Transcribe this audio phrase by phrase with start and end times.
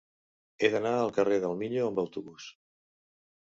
[0.67, 2.51] He d'anar al carrer del Miño amb autobús.